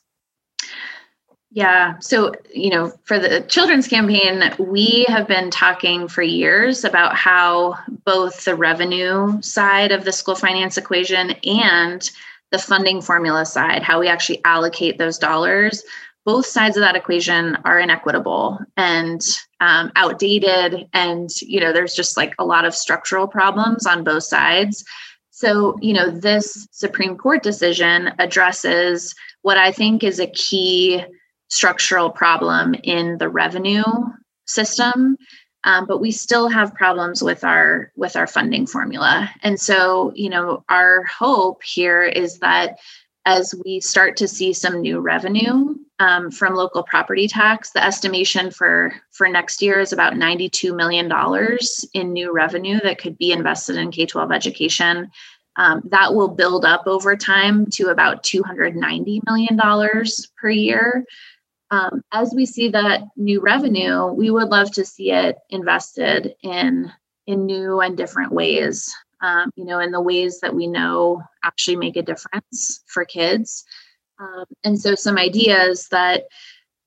Yeah. 1.51 1.99
So, 1.99 2.31
you 2.51 2.71
know, 2.71 2.91
for 3.03 3.19
the 3.19 3.41
children's 3.41 3.87
campaign, 3.87 4.41
we 4.57 5.05
have 5.07 5.27
been 5.27 5.51
talking 5.51 6.07
for 6.07 6.23
years 6.23 6.83
about 6.83 7.15
how 7.15 7.77
both 8.05 8.45
the 8.45 8.55
revenue 8.55 9.39
side 9.43 9.91
of 9.91 10.03
the 10.03 10.11
school 10.11 10.33
finance 10.33 10.77
equation 10.77 11.31
and 11.43 12.09
the 12.53 12.59
funding 12.59 13.01
formula 13.01 13.45
side, 13.47 13.81
how 13.81 13.99
we 13.99 14.07
actually 14.07 14.39
allocate 14.45 14.99
those 14.99 15.17
dollars, 15.17 15.83
both 16.23 16.45
sides 16.45 16.77
of 16.77 16.81
that 16.81 16.95
equation 16.95 17.57
are 17.65 17.79
inequitable 17.79 18.59
and 18.77 19.21
um, 19.59 19.91
outdated. 19.95 20.87
And, 20.93 21.29
you 21.41 21.59
know, 21.59 21.73
there's 21.73 21.95
just 21.95 22.15
like 22.15 22.35
a 22.37 22.45
lot 22.45 22.63
of 22.63 22.75
structural 22.75 23.27
problems 23.27 23.87
on 23.87 24.03
both 24.03 24.23
sides. 24.23 24.85
So, 25.31 25.75
you 25.81 25.93
know, 25.93 26.11
this 26.11 26.67
Supreme 26.71 27.17
Court 27.17 27.41
decision 27.41 28.11
addresses 28.19 29.15
what 29.41 29.57
I 29.57 29.71
think 29.71 30.03
is 30.03 30.19
a 30.19 30.27
key 30.27 31.03
structural 31.47 32.11
problem 32.11 32.75
in 32.83 33.17
the 33.17 33.29
revenue 33.29 33.83
system 34.45 35.17
um, 35.63 35.85
but 35.85 35.99
we 35.99 36.11
still 36.11 36.49
have 36.49 36.75
problems 36.75 37.21
with 37.21 37.43
our 37.43 37.91
with 37.95 38.15
our 38.15 38.27
funding 38.27 38.65
formula. 38.67 39.29
And 39.41 39.59
so 39.59 40.11
you 40.15 40.29
know 40.29 40.63
our 40.69 41.03
hope 41.03 41.63
here 41.63 42.03
is 42.03 42.39
that 42.39 42.79
as 43.25 43.55
we 43.63 43.79
start 43.79 44.17
to 44.17 44.27
see 44.27 44.51
some 44.51 44.81
new 44.81 44.99
revenue 44.99 45.75
um, 45.99 46.29
from 46.29 46.55
local 46.55 46.83
property 46.83 47.27
tax 47.27 47.71
the 47.71 47.83
estimation 47.83 48.51
for 48.51 48.93
for 49.11 49.29
next 49.29 49.61
year 49.61 49.79
is 49.79 49.93
about 49.93 50.17
92 50.17 50.75
million 50.75 51.07
dollars 51.07 51.85
in 51.93 52.11
new 52.11 52.33
revenue 52.33 52.79
that 52.81 52.97
could 52.97 53.17
be 53.17 53.31
invested 53.31 53.77
in 53.77 53.91
k-12 53.91 54.33
education. 54.33 55.11
Um, 55.55 55.83
that 55.91 56.15
will 56.15 56.29
build 56.29 56.65
up 56.65 56.87
over 56.87 57.15
time 57.15 57.67
to 57.73 57.89
about 57.89 58.23
290 58.23 59.21
million 59.27 59.55
dollars 59.55 60.31
per 60.35 60.49
year 60.49 61.05
um, 61.73 62.03
as 62.11 62.33
we 62.35 62.45
see 62.45 62.69
that 62.69 63.01
new 63.17 63.41
revenue, 63.41 64.05
we 64.05 64.29
would 64.29 64.49
love 64.49 64.71
to 64.73 64.85
see 64.85 65.11
it 65.11 65.37
invested 65.49 66.35
in 66.43 66.91
in 67.25 67.45
new 67.45 67.79
and 67.79 67.97
different 67.97 68.31
ways. 68.31 68.93
Um, 69.21 69.49
you 69.55 69.65
know, 69.65 69.79
in 69.79 69.91
the 69.91 70.01
ways 70.01 70.41
that 70.41 70.53
we 70.53 70.67
know 70.67 71.23
actually 71.43 71.77
make 71.77 71.95
a 71.95 72.03
difference 72.03 72.83
for 72.87 73.05
kids. 73.05 73.63
Um, 74.19 74.45
and 74.63 74.79
so, 74.79 74.93
some 74.93 75.17
ideas 75.17 75.87
that 75.89 76.25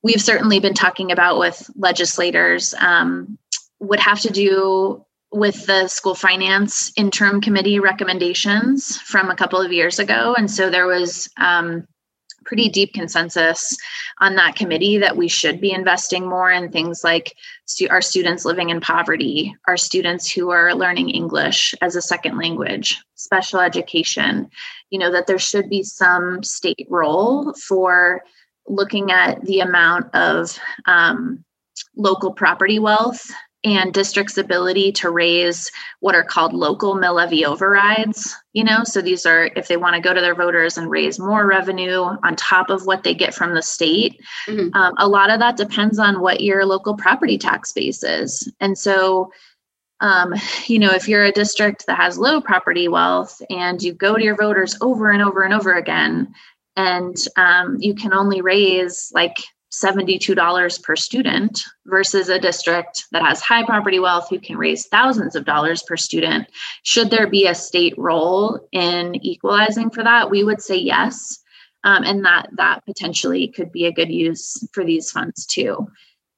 we've 0.04 0.22
certainly 0.22 0.60
been 0.60 0.74
talking 0.74 1.10
about 1.10 1.40
with 1.40 1.68
legislators 1.74 2.72
um, 2.78 3.38
would 3.80 4.00
have 4.00 4.20
to 4.20 4.30
do 4.30 5.04
with 5.32 5.66
the 5.66 5.88
school 5.88 6.14
finance 6.14 6.92
interim 6.96 7.40
committee 7.40 7.80
recommendations 7.80 8.98
from 8.98 9.30
a 9.30 9.36
couple 9.36 9.60
of 9.60 9.72
years 9.72 9.98
ago. 9.98 10.36
And 10.38 10.48
so 10.48 10.70
there 10.70 10.86
was 10.86 11.28
um, 11.36 11.88
pretty 12.46 12.68
deep 12.68 12.94
consensus 12.94 13.76
on 14.20 14.36
that 14.36 14.56
committee 14.56 14.96
that 14.98 15.16
we 15.16 15.28
should 15.28 15.60
be 15.60 15.72
investing 15.72 16.26
more 16.26 16.50
in 16.50 16.70
things 16.70 17.02
like 17.04 17.34
stu- 17.66 17.88
our 17.90 18.00
students 18.00 18.44
living 18.44 18.70
in 18.70 18.80
poverty, 18.80 19.54
our 19.66 19.76
students 19.76 20.30
who 20.30 20.50
are 20.50 20.74
learning 20.74 21.10
English 21.10 21.74
as 21.82 21.96
a 21.96 22.02
second 22.02 22.38
language, 22.38 23.02
special 23.16 23.60
education, 23.60 24.48
you 24.90 24.98
know, 24.98 25.12
that 25.12 25.26
there 25.26 25.38
should 25.38 25.68
be 25.68 25.82
some 25.82 26.42
state 26.42 26.86
role 26.88 27.52
for 27.54 28.22
looking 28.68 29.10
at 29.10 29.44
the 29.44 29.60
amount 29.60 30.14
of 30.14 30.58
um, 30.86 31.44
local 31.96 32.32
property 32.32 32.78
wealth 32.78 33.30
and 33.64 33.92
districts' 33.92 34.38
ability 34.38 34.92
to 34.92 35.10
raise 35.10 35.70
what 36.00 36.14
are 36.14 36.24
called 36.24 36.52
local 36.52 36.94
mill 36.94 37.14
levy 37.14 37.44
overrides. 37.44 38.34
You 38.52 38.64
know, 38.64 38.84
so 38.84 39.02
these 39.02 39.26
are 39.26 39.50
if 39.56 39.68
they 39.68 39.76
want 39.76 39.96
to 39.96 40.00
go 40.00 40.14
to 40.14 40.20
their 40.20 40.34
voters 40.34 40.78
and 40.78 40.90
raise 40.90 41.18
more 41.18 41.46
revenue 41.46 42.02
on 42.02 42.36
top 42.36 42.70
of 42.70 42.86
what 42.86 43.02
they 43.02 43.14
get 43.14 43.34
from 43.34 43.54
the 43.54 43.62
state. 43.62 44.20
Mm-hmm. 44.46 44.74
Um, 44.74 44.94
a 44.98 45.08
lot 45.08 45.30
of 45.30 45.40
that 45.40 45.56
depends 45.56 45.98
on 45.98 46.20
what 46.20 46.40
your 46.40 46.64
local 46.64 46.96
property 46.96 47.38
tax 47.38 47.72
base 47.72 48.02
is, 48.02 48.50
and 48.60 48.76
so. 48.78 49.30
Um, 49.98 50.34
you 50.66 50.78
know, 50.78 50.90
if 50.90 51.08
you're 51.08 51.24
a 51.24 51.32
district 51.32 51.86
that 51.86 51.96
has 51.96 52.18
low 52.18 52.42
property 52.42 52.86
wealth 52.86 53.40
and 53.48 53.82
you 53.82 53.94
go 53.94 54.14
to 54.14 54.22
your 54.22 54.36
voters 54.36 54.76
over 54.82 55.10
and 55.10 55.22
over 55.22 55.42
and 55.42 55.54
over 55.54 55.72
again, 55.72 56.34
and 56.76 57.16
um, 57.36 57.78
you 57.80 57.94
can 57.94 58.12
only 58.12 58.42
raise 58.42 59.10
like 59.14 59.36
$72 59.82 60.82
per 60.82 60.96
student 60.96 61.62
versus 61.86 62.28
a 62.28 62.38
district 62.38 63.06
that 63.12 63.22
has 63.22 63.40
high 63.40 63.64
property 63.64 63.98
wealth 63.98 64.28
who 64.30 64.38
can 64.38 64.56
raise 64.56 64.86
thousands 64.86 65.36
of 65.36 65.44
dollars 65.44 65.82
per 65.82 65.96
student. 65.96 66.48
Should 66.82 67.10
there 67.10 67.26
be 67.26 67.46
a 67.46 67.54
state 67.54 67.96
role 67.98 68.60
in 68.72 69.14
equalizing 69.24 69.90
for 69.90 70.02
that? 70.02 70.30
We 70.30 70.44
would 70.44 70.62
say 70.62 70.76
yes. 70.76 71.38
Um, 71.84 72.02
and 72.02 72.24
that 72.24 72.48
that 72.56 72.84
potentially 72.84 73.46
could 73.48 73.70
be 73.70 73.86
a 73.86 73.92
good 73.92 74.10
use 74.10 74.66
for 74.72 74.84
these 74.84 75.10
funds 75.10 75.46
too. 75.46 75.86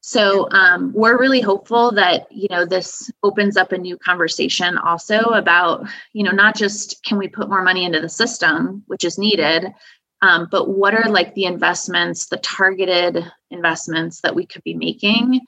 So 0.01 0.49
um, 0.53 0.93
we're 0.95 1.19
really 1.19 1.41
hopeful 1.41 1.93
that 1.93 2.31
you 2.31 2.49
know 2.51 2.65
this 2.65 3.11
opens 3.23 3.57
up 3.57 3.73
a 3.73 3.79
new 3.79 3.97
conversation 3.97 4.79
also 4.79 5.19
about 5.21 5.87
you 6.13 6.23
know 6.23 6.31
not 6.31 6.57
just 6.57 7.03
can 7.05 7.19
we 7.19 7.29
put 7.29 7.49
more 7.49 7.63
money 7.63 7.85
into 7.85 8.01
the 8.01 8.09
system, 8.09 8.83
which 8.87 9.05
is 9.05 9.19
needed, 9.19 9.73
um, 10.21 10.49
but 10.51 10.69
what 10.69 10.95
are 10.95 11.11
like 11.11 11.35
the 11.35 11.45
investments, 11.45 12.27
the 12.27 12.39
targeted 12.39 13.25
investments 13.51 14.21
that 14.23 14.35
we 14.35 14.47
could 14.47 14.65
be 14.65 14.75
making 14.75 15.41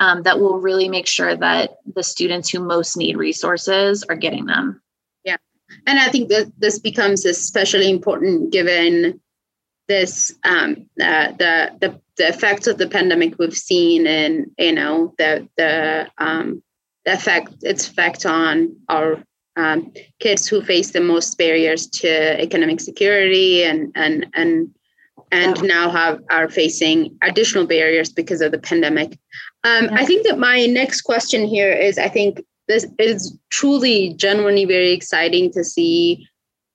um, 0.00 0.22
that 0.22 0.38
will 0.38 0.58
really 0.58 0.88
make 0.88 1.06
sure 1.06 1.34
that 1.34 1.78
the 1.92 2.04
students 2.04 2.48
who 2.48 2.60
most 2.60 2.96
need 2.96 3.16
resources 3.16 4.04
are 4.04 4.16
getting 4.16 4.46
them? 4.46 4.80
Yeah. 5.24 5.36
And 5.86 5.98
I 5.98 6.08
think 6.08 6.28
that 6.28 6.52
this 6.58 6.78
becomes 6.78 7.24
especially 7.24 7.90
important 7.90 8.52
given 8.52 9.20
this 9.88 10.34
um, 10.44 10.88
uh, 11.00 11.32
the, 11.32 11.76
the 11.80 12.00
the 12.16 12.28
effects 12.28 12.66
of 12.66 12.78
the 12.78 12.88
pandemic 12.88 13.38
we've 13.38 13.56
seen 13.56 14.06
and 14.06 14.50
you 14.58 14.72
know 14.72 15.14
the 15.18 15.48
the 15.56 16.08
um, 16.18 16.62
the 17.04 17.14
effect 17.14 17.52
its 17.62 17.88
effect 17.88 18.24
on 18.24 18.76
our 18.88 19.22
um, 19.56 19.92
kids 20.20 20.46
who 20.46 20.62
face 20.62 20.90
the 20.90 21.00
most 21.00 21.36
barriers 21.38 21.86
to 21.86 22.40
economic 22.40 22.80
security 22.80 23.64
and 23.64 23.92
and 23.94 24.26
and 24.34 24.74
and 25.30 25.62
now 25.62 25.90
have 25.90 26.20
are 26.30 26.48
facing 26.48 27.16
additional 27.22 27.66
barriers 27.66 28.12
because 28.12 28.40
of 28.40 28.52
the 28.52 28.58
pandemic. 28.58 29.18
Um, 29.64 29.88
I 29.92 30.04
think 30.04 30.26
that 30.26 30.38
my 30.38 30.66
next 30.66 31.02
question 31.02 31.46
here 31.46 31.72
is 31.72 31.98
I 31.98 32.08
think 32.08 32.42
this 32.68 32.86
is 32.98 33.36
truly 33.50 34.14
genuinely 34.14 34.64
very 34.64 34.92
exciting 34.92 35.52
to 35.52 35.64
see 35.64 36.26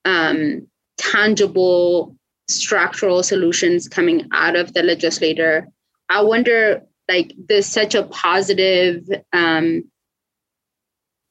um, 0.06 0.68
tangible 0.98 2.16
structural 2.48 3.24
solutions 3.24 3.88
coming 3.88 4.28
out 4.32 4.56
of 4.56 4.74
the 4.74 4.84
legislator. 4.84 5.68
I 6.10 6.22
wonder, 6.22 6.84
like, 7.10 7.34
there's 7.48 7.66
such 7.66 7.94
a 7.96 8.04
positive 8.04 9.08
um, 9.34 9.84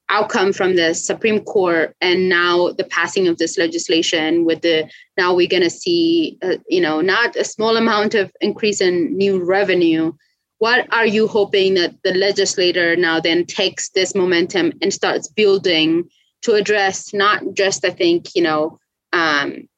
outcome 0.08 0.52
from 0.52 0.76
the 0.76 0.94
Supreme 0.94 1.40
Court 1.44 1.94
and 2.00 2.28
now 2.28 2.72
the 2.72 2.84
passing 2.84 3.26
of 3.28 3.38
this 3.38 3.58
legislation 3.58 4.44
with 4.44 4.62
the 4.62 4.88
now 5.16 5.34
we're 5.34 5.48
going 5.48 5.62
to 5.62 5.70
see 5.70 6.38
uh, 6.42 6.56
you 6.68 6.80
know 6.80 7.00
not 7.00 7.36
a 7.36 7.44
small 7.44 7.76
amount 7.76 8.14
of 8.14 8.30
increase 8.40 8.80
in 8.80 9.16
new 9.16 9.44
revenue. 9.44 10.12
What 10.58 10.86
are 10.92 11.06
you 11.06 11.28
hoping 11.28 11.74
that 11.74 11.96
the 12.02 12.14
legislator 12.14 12.96
now 12.96 13.20
then 13.20 13.44
takes 13.44 13.90
this 13.90 14.14
momentum 14.14 14.72
and 14.80 14.92
starts 14.92 15.28
building 15.28 16.08
to 16.42 16.54
address 16.54 17.12
not 17.12 17.42
just 17.54 17.84
i 17.84 17.90
think 17.90 18.34
you 18.34 18.42
know 18.42 18.78
um, 19.12 19.68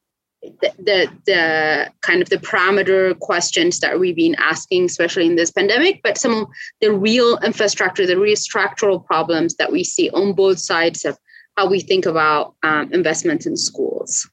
the, 0.61 0.73
the, 0.79 1.09
the 1.27 1.93
kind 2.01 2.23
of 2.23 2.29
the 2.29 2.37
parameter 2.37 3.19
questions 3.19 3.81
that 3.81 3.99
we've 3.99 4.17
been 4.17 4.37
asking, 4.39 4.85
especially 4.85 5.27
in 5.27 5.37
this 5.37 5.51
pandemic, 5.51 6.01
but 6.03 6.19
some 6.19 6.33
of 6.33 6.49
the 6.81 6.93
real 6.93 7.39
infrastructure, 7.39 8.07
the 8.07 8.19
real 8.19 8.37
structural 8.37 9.01
problems 9.01 9.57
that 9.57 9.73
we 9.73 9.85
see 9.85 10.11
on 10.11 10.33
both 10.33 10.59
sides 10.59 11.05
of 11.05 11.19
how 11.57 11.69
we 11.69 11.81
think 11.81 12.07
about 12.07 12.55
um, 12.63 12.93
investments 12.93 13.47
in 13.47 13.57
schools. 13.57 14.29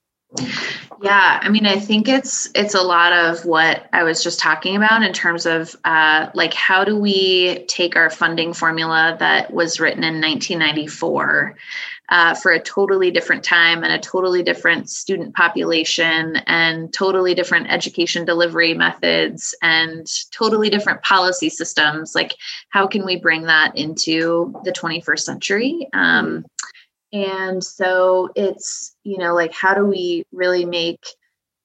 Yeah, 1.01 1.39
I 1.41 1.49
mean, 1.49 1.65
I 1.65 1.77
think 1.79 2.07
it's 2.07 2.49
it's 2.55 2.73
a 2.73 2.81
lot 2.81 3.13
of 3.13 3.45
what 3.45 3.87
I 3.93 4.03
was 4.03 4.23
just 4.23 4.39
talking 4.39 4.75
about 4.75 5.01
in 5.01 5.13
terms 5.13 5.45
of 5.45 5.75
uh, 5.85 6.29
like 6.33 6.53
how 6.53 6.83
do 6.83 6.97
we 6.97 7.65
take 7.67 7.95
our 7.95 8.09
funding 8.09 8.53
formula 8.53 9.15
that 9.19 9.53
was 9.53 9.79
written 9.79 10.03
in 10.03 10.21
1994 10.21 11.55
uh, 12.09 12.35
for 12.35 12.51
a 12.51 12.61
totally 12.61 13.11
different 13.11 13.43
time 13.43 13.83
and 13.83 13.91
a 13.91 13.99
totally 13.99 14.43
different 14.43 14.89
student 14.89 15.33
population 15.35 16.37
and 16.47 16.93
totally 16.93 17.33
different 17.33 17.71
education 17.71 18.25
delivery 18.25 18.73
methods 18.73 19.55
and 19.61 20.05
totally 20.31 20.69
different 20.69 21.01
policy 21.01 21.49
systems. 21.49 22.13
Like, 22.13 22.35
how 22.69 22.87
can 22.87 23.05
we 23.05 23.17
bring 23.17 23.43
that 23.43 23.75
into 23.75 24.53
the 24.63 24.71
21st 24.71 25.19
century? 25.19 25.87
Um, 25.93 26.45
and 27.11 27.63
so 27.63 28.29
it's, 28.35 28.95
you 29.03 29.17
know, 29.17 29.33
like, 29.33 29.53
how 29.53 29.73
do 29.73 29.85
we 29.85 30.25
really 30.31 30.65
make 30.65 31.05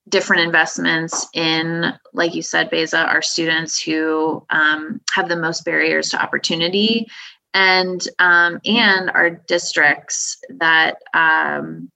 different 0.08 0.42
investments 0.42 1.26
in, 1.34 1.92
like 2.12 2.34
you 2.34 2.42
said, 2.42 2.70
Beza, 2.70 2.98
our 2.98 3.22
students 3.22 3.80
who 3.80 4.44
um, 4.50 5.00
have 5.12 5.28
the 5.28 5.36
most 5.36 5.64
barriers 5.64 6.10
to 6.10 6.22
opportunity 6.22 7.06
and 7.54 8.06
um, 8.18 8.60
and 8.64 9.10
our 9.10 9.30
districts 9.30 10.38
that 10.58 10.98
um, 11.14 11.90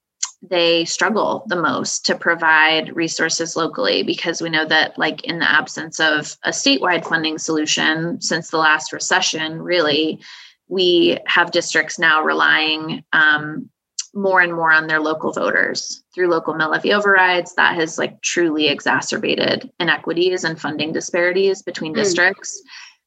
they 0.51 0.85
struggle 0.85 1.45
the 1.49 1.57
most 1.57 2.05
to 2.07 2.15
provide 2.15 2.95
resources 2.95 3.57
locally 3.57 4.03
because 4.03 4.43
we 4.43 4.51
know 4.51 4.67
that 4.67 4.99
like 4.99 5.25
in 5.25 5.39
the 5.39 5.51
absence 5.51 6.01
of 6.01 6.37
a 6.45 6.51
statewide 6.51 7.07
funding 7.07 7.39
solution 7.39 8.21
since 8.21 8.51
the 8.51 8.59
last 8.59 8.93
recession 8.93 9.63
really 9.63 10.21
we 10.69 11.19
have 11.27 11.51
districts 11.51 11.99
now 11.99 12.23
relying 12.23 13.05
um, 13.13 13.69
more 14.15 14.41
and 14.41 14.55
more 14.55 14.73
on 14.73 14.87
their 14.87 15.01
local 15.01 15.33
voters 15.33 16.03
through 16.15 16.29
local 16.29 16.55
mill 16.55 16.71
levy 16.71 16.93
overrides 16.93 17.55
that 17.55 17.75
has 17.75 17.99
like 17.99 18.21
truly 18.23 18.69
exacerbated 18.69 19.71
inequities 19.81 20.45
and 20.45 20.61
funding 20.61 20.93
disparities 20.93 21.63
between 21.63 21.93
mm. 21.93 21.97
districts 21.97 22.63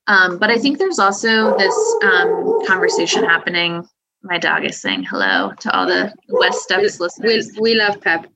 um, 0.07 0.37
but 0.37 0.49
I 0.49 0.57
think 0.57 0.77
there's 0.77 0.99
also 0.99 1.57
this 1.57 1.95
um, 2.03 2.65
conversation 2.65 3.23
happening. 3.23 3.87
My 4.23 4.37
dog 4.37 4.65
is 4.65 4.79
saying 4.81 5.03
hello 5.03 5.51
to 5.59 5.77
all 5.77 5.85
the 5.85 6.13
West 6.29 6.63
Steps 6.63 6.99
listeners. 6.99 7.51
We, 7.55 7.61
we 7.61 7.75
love 7.75 8.01
Pep. 8.01 8.25
um, 8.25 8.31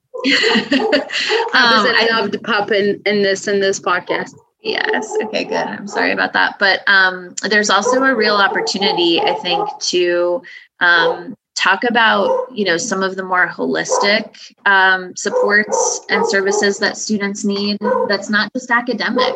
I 1.54 2.08
love 2.12 2.32
the 2.32 2.40
pup 2.40 2.72
in, 2.72 3.02
in 3.06 3.24
this 3.24 3.48
in 3.48 3.60
this 3.60 3.80
podcast. 3.80 4.34
Yes. 4.62 5.12
Okay, 5.24 5.46
good. 5.46 5.56
I'm 5.56 5.88
sorry 5.88 6.12
about 6.12 6.34
that. 6.34 6.60
But 6.60 6.84
um, 6.88 7.34
there's 7.50 7.72
also 7.72 8.04
a 8.04 8.14
real 8.14 8.36
opportunity, 8.36 9.20
I 9.20 9.34
think, 9.34 9.68
to 9.80 10.44
um, 10.80 11.36
talk 11.56 11.84
about 11.84 12.48
you 12.54 12.66
know 12.66 12.78
some 12.78 13.04
of 13.04 13.16
the 13.16 13.24
more 13.24 13.48
holistic 13.48 14.54
um, 14.66 15.16
supports 15.16 16.02
and 16.10 16.28
services 16.28 16.80
that 16.80 16.98
students 16.98 17.44
need 17.44 17.78
that's 18.08 18.30
not 18.30 18.52
just 18.54 18.72
academic 18.72 19.36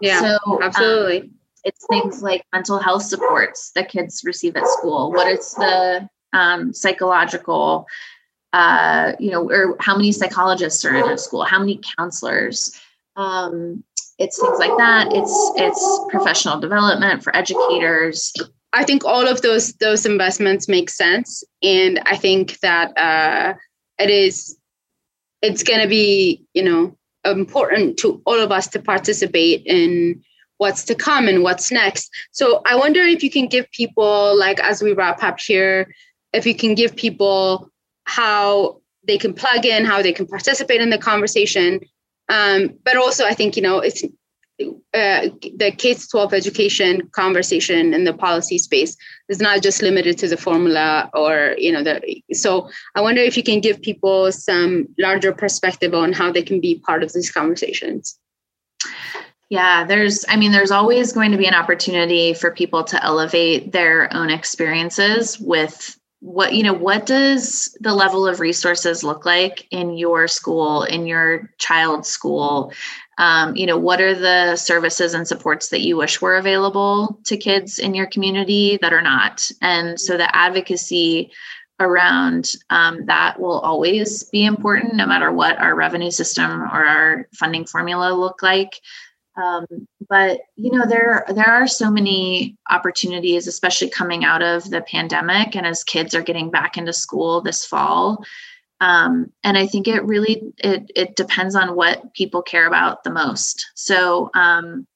yeah 0.00 0.20
so 0.20 0.62
absolutely 0.62 1.22
um, 1.22 1.30
it's 1.66 1.84
things 1.90 2.22
like 2.22 2.44
mental 2.52 2.78
health 2.78 3.02
supports 3.02 3.72
that 3.74 3.88
kids 3.88 4.22
receive 4.24 4.56
at 4.56 4.68
school. 4.68 5.10
What 5.10 5.26
is 5.26 5.52
the 5.54 6.08
um, 6.32 6.72
psychological, 6.72 7.86
uh, 8.52 9.14
you 9.18 9.32
know, 9.32 9.50
or 9.50 9.76
how 9.80 9.96
many 9.96 10.12
psychologists 10.12 10.84
are 10.84 10.94
in 10.94 11.10
a 11.10 11.18
school? 11.18 11.42
How 11.42 11.58
many 11.58 11.80
counselors? 11.98 12.80
Um, 13.16 13.82
it's 14.18 14.40
things 14.40 14.58
like 14.60 14.76
that. 14.78 15.08
It's 15.10 15.52
it's 15.56 16.00
professional 16.08 16.60
development 16.60 17.24
for 17.24 17.34
educators. 17.34 18.32
I 18.72 18.84
think 18.84 19.04
all 19.04 19.26
of 19.26 19.42
those 19.42 19.72
those 19.74 20.06
investments 20.06 20.68
make 20.68 20.88
sense, 20.88 21.42
and 21.64 22.00
I 22.06 22.16
think 22.16 22.60
that 22.60 22.96
uh, 22.96 23.54
it 23.98 24.10
is 24.10 24.56
it's 25.42 25.64
going 25.64 25.80
to 25.80 25.88
be 25.88 26.46
you 26.54 26.62
know 26.62 26.96
important 27.24 27.98
to 27.98 28.22
all 28.24 28.38
of 28.38 28.52
us 28.52 28.68
to 28.68 28.78
participate 28.78 29.62
in 29.66 30.22
what's 30.58 30.84
to 30.84 30.94
come 30.94 31.28
and 31.28 31.42
what's 31.42 31.70
next. 31.70 32.10
So 32.32 32.62
I 32.66 32.76
wonder 32.76 33.00
if 33.00 33.22
you 33.22 33.30
can 33.30 33.46
give 33.46 33.70
people, 33.72 34.36
like 34.38 34.60
as 34.60 34.82
we 34.82 34.92
wrap 34.92 35.22
up 35.22 35.38
here, 35.40 35.94
if 36.32 36.46
you 36.46 36.54
can 36.54 36.74
give 36.74 36.96
people 36.96 37.70
how 38.04 38.80
they 39.06 39.18
can 39.18 39.34
plug 39.34 39.64
in, 39.64 39.84
how 39.84 40.02
they 40.02 40.12
can 40.12 40.26
participate 40.26 40.80
in 40.80 40.90
the 40.90 40.98
conversation. 40.98 41.80
Um, 42.28 42.78
but 42.84 42.96
also, 42.96 43.24
I 43.24 43.34
think 43.34 43.56
you 43.56 43.62
know 43.62 43.78
it's 43.78 44.02
uh, 44.58 45.28
the 45.56 45.72
K 45.76 45.94
12 45.94 46.32
education 46.32 47.08
conversation 47.12 47.92
in 47.92 48.04
the 48.04 48.14
policy 48.14 48.58
space 48.58 48.96
is 49.28 49.40
not 49.40 49.62
just 49.62 49.82
limited 49.82 50.16
to 50.18 50.28
the 50.28 50.36
formula 50.36 51.10
or 51.12 51.54
you 51.58 51.70
know 51.70 51.82
the 51.82 52.22
so 52.32 52.70
i 52.94 53.00
wonder 53.02 53.20
if 53.20 53.36
you 53.36 53.42
can 53.42 53.60
give 53.60 53.82
people 53.82 54.32
some 54.32 54.86
larger 54.98 55.30
perspective 55.30 55.92
on 55.92 56.10
how 56.10 56.32
they 56.32 56.42
can 56.42 56.58
be 56.58 56.80
part 56.86 57.02
of 57.02 57.12
these 57.12 57.30
conversations 57.30 58.18
yeah, 59.48 59.84
there's, 59.84 60.24
I 60.28 60.36
mean, 60.36 60.50
there's 60.50 60.72
always 60.72 61.12
going 61.12 61.30
to 61.30 61.38
be 61.38 61.46
an 61.46 61.54
opportunity 61.54 62.34
for 62.34 62.50
people 62.50 62.82
to 62.84 63.02
elevate 63.04 63.72
their 63.72 64.12
own 64.12 64.28
experiences 64.30 65.38
with 65.38 65.98
what, 66.20 66.54
you 66.54 66.64
know, 66.64 66.72
what 66.72 67.06
does 67.06 67.76
the 67.80 67.94
level 67.94 68.26
of 68.26 68.40
resources 68.40 69.04
look 69.04 69.24
like 69.24 69.68
in 69.70 69.96
your 69.96 70.26
school, 70.26 70.82
in 70.82 71.06
your 71.06 71.52
child's 71.58 72.08
school? 72.08 72.72
Um, 73.18 73.54
you 73.54 73.66
know, 73.66 73.78
what 73.78 74.00
are 74.00 74.14
the 74.14 74.56
services 74.56 75.14
and 75.14 75.28
supports 75.28 75.68
that 75.68 75.82
you 75.82 75.96
wish 75.96 76.20
were 76.20 76.36
available 76.36 77.20
to 77.24 77.36
kids 77.36 77.78
in 77.78 77.94
your 77.94 78.06
community 78.06 78.78
that 78.82 78.92
are 78.92 79.02
not? 79.02 79.48
And 79.62 80.00
so 80.00 80.16
the 80.16 80.34
advocacy 80.34 81.30
around 81.78 82.50
um, 82.70 83.04
that 83.06 83.38
will 83.38 83.60
always 83.60 84.24
be 84.24 84.44
important 84.44 84.94
no 84.94 85.06
matter 85.06 85.30
what 85.30 85.58
our 85.58 85.74
revenue 85.74 86.10
system 86.10 86.62
or 86.62 86.84
our 86.84 87.28
funding 87.34 87.66
formula 87.66 88.12
look 88.14 88.42
like 88.42 88.80
um, 89.36 89.66
but 90.08 90.40
you 90.56 90.70
know 90.70 90.86
there 90.86 91.24
there 91.28 91.48
are 91.48 91.66
so 91.66 91.90
many 91.90 92.56
opportunities 92.70 93.46
especially 93.46 93.90
coming 93.90 94.24
out 94.24 94.42
of 94.42 94.68
the 94.70 94.82
pandemic 94.82 95.54
and 95.54 95.66
as 95.66 95.84
kids 95.84 96.14
are 96.14 96.22
getting 96.22 96.50
back 96.50 96.76
into 96.76 96.92
school 96.92 97.40
this 97.40 97.64
fall. 97.64 98.24
Um, 98.78 99.32
and 99.42 99.56
i 99.56 99.66
think 99.66 99.88
it 99.88 100.04
really 100.04 100.52
it, 100.58 100.90
it 100.94 101.16
depends 101.16 101.54
on 101.54 101.76
what 101.76 102.12
people 102.14 102.42
care 102.42 102.66
about 102.66 103.04
the 103.04 103.10
most. 103.10 103.70
So 103.74 104.30
um, 104.34 104.86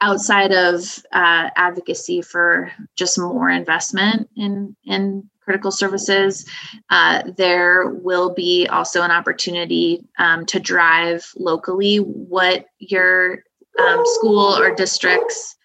outside 0.00 0.52
of 0.52 1.04
uh, 1.12 1.50
advocacy 1.56 2.22
for 2.22 2.70
just 2.96 3.18
more 3.18 3.50
investment 3.50 4.28
in 4.36 4.76
in 4.84 5.28
critical 5.40 5.70
services 5.70 6.44
uh, 6.90 7.22
there 7.36 7.88
will 7.88 8.34
be 8.34 8.66
also 8.66 9.02
an 9.02 9.12
opportunity 9.12 10.04
um, 10.18 10.44
to 10.44 10.58
drive 10.58 11.32
locally 11.36 11.98
what 11.98 12.66
your 12.78 13.44
um, 13.78 14.02
school 14.04 14.56
or 14.56 14.74
districts 14.74 15.56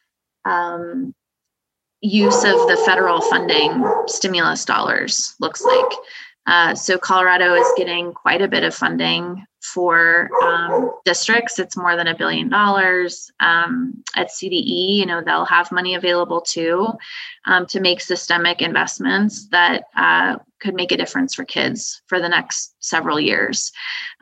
um, 0.45 1.13
use 2.01 2.43
of 2.43 2.67
the 2.67 2.81
federal 2.85 3.21
funding 3.21 3.83
stimulus 4.07 4.65
dollars 4.65 5.35
looks 5.39 5.63
like. 5.63 5.91
Uh, 6.47 6.73
so 6.73 6.97
Colorado 6.97 7.53
is 7.53 7.67
getting 7.77 8.13
quite 8.13 8.41
a 8.41 8.47
bit 8.47 8.63
of 8.63 8.73
funding 8.73 9.45
for 9.61 10.29
um, 10.43 10.91
districts. 11.05 11.59
It's 11.59 11.77
more 11.77 11.95
than 11.95 12.07
a 12.07 12.17
billion 12.17 12.49
dollars. 12.49 13.31
Um, 13.39 14.03
at 14.15 14.29
CDE, 14.29 14.95
you 14.95 15.05
know, 15.05 15.21
they'll 15.23 15.45
have 15.45 15.71
money 15.71 15.93
available 15.93 16.41
too 16.41 16.87
um, 17.45 17.67
to 17.67 17.79
make 17.79 18.01
systemic 18.01 18.61
investments 18.61 19.47
that 19.49 19.83
uh, 19.95 20.37
could 20.59 20.73
make 20.73 20.91
a 20.91 20.97
difference 20.97 21.35
for 21.35 21.45
kids 21.45 22.01
for 22.07 22.19
the 22.19 22.29
next 22.29 22.73
several 22.79 23.19
years. 23.19 23.71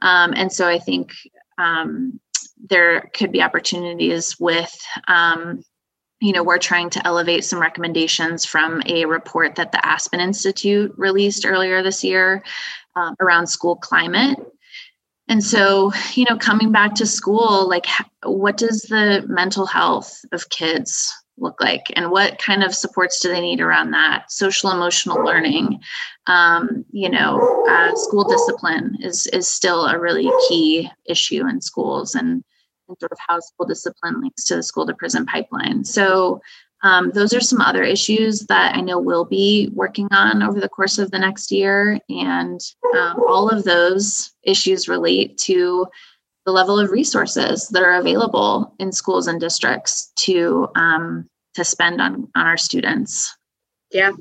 Um, 0.02 0.34
and 0.36 0.52
so 0.52 0.68
I 0.68 0.78
think 0.78 1.14
um, 1.58 2.20
there 2.60 3.10
could 3.14 3.32
be 3.32 3.42
opportunities 3.42 4.40
with 4.40 4.76
um, 5.08 5.64
you 6.20 6.34
know 6.34 6.44
we're 6.44 6.58
trying 6.58 6.90
to 6.90 7.06
elevate 7.08 7.46
some 7.46 7.60
recommendations 7.60 8.46
from 8.46 8.82
a 8.88 9.06
report 9.06 9.56
that 9.56 9.72
the 9.72 9.86
aspen 9.86 10.20
institute 10.20 10.94
released 10.98 11.46
earlier 11.46 11.82
this 11.82 12.04
year 12.04 12.44
um, 12.96 13.16
around 13.20 13.48
school 13.48 13.76
climate. 13.76 14.38
And 15.28 15.44
so 15.44 15.92
you 16.14 16.26
know 16.30 16.38
coming 16.38 16.72
back 16.72 16.96
to 16.96 17.06
school 17.06 17.68
like 17.70 17.86
what 18.24 18.58
does 18.58 18.82
the 18.84 19.24
mental 19.28 19.66
health 19.66 20.20
of 20.32 20.50
kids 20.50 21.14
look 21.42 21.62
like 21.62 21.86
and 21.96 22.12
what 22.12 22.40
kind 22.40 22.64
of 22.64 22.76
supports 22.76 23.20
do 23.20 23.30
they 23.30 23.42
need 23.42 23.62
around 23.62 23.92
that 23.92 24.32
social 24.32 24.72
emotional 24.72 25.24
learning 25.24 25.80
um, 26.28 26.86
you 26.92 27.10
know 27.10 27.66
uh, 27.70 27.96
school 27.96 28.24
discipline 28.24 28.98
is 29.02 29.28
is 29.28 29.48
still 29.48 29.86
a 29.86 30.00
really 30.00 30.30
key 30.48 30.90
issue 31.06 31.48
in 31.48 31.62
schools 31.62 32.16
and 32.16 32.44
and 32.90 32.98
sort 33.00 33.12
of 33.12 33.18
how 33.26 33.40
school 33.40 33.66
discipline 33.66 34.20
links 34.22 34.44
to 34.46 34.56
the 34.56 34.64
school 34.64 34.86
to 34.88 34.94
prison 34.94 35.26
pipeline. 35.26 35.86
So 35.86 36.42
um, 36.82 37.12
those 37.12 37.34
are 37.34 37.42
some 37.42 37.62
other 37.62 37.84
issues 37.84 38.46
that 38.48 38.76
I 38.76 38.82
know 38.82 39.00
we'll 39.00 39.26
be 39.26 39.70
working 39.74 40.08
on 40.12 40.42
over 40.42 40.60
the 40.60 40.70
course 40.70 40.98
of 40.98 41.12
the 41.12 41.20
next 41.20 41.52
year. 41.52 42.00
And 42.10 42.60
um, 42.98 43.22
all 43.28 43.50
of 43.50 43.64
those 43.64 44.32
issues 44.44 44.88
relate 44.88 45.38
to 45.40 45.88
the 46.50 46.54
level 46.54 46.80
of 46.80 46.90
resources 46.90 47.68
that 47.68 47.84
are 47.84 48.00
available 48.00 48.74
in 48.80 48.92
schools 48.92 49.28
and 49.28 49.40
districts 49.40 50.12
to 50.16 50.68
um, 50.76 51.30
to 51.54 51.64
spend 51.64 52.02
on 52.02 52.28
on 52.36 52.48
our 52.48 52.58
students. 52.58 53.38
Yeah. 53.92 54.14